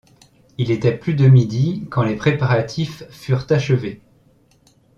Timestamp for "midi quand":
1.27-2.01